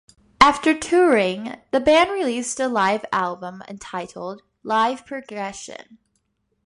After 0.39 0.75
touring, 0.75 1.61
the 1.69 1.79
band 1.79 2.09
released 2.09 2.59
a 2.59 2.67
live 2.67 3.05
album 3.13 3.61
entitled 3.67 4.41
"Live 4.63 5.05
Progression". 5.05 5.99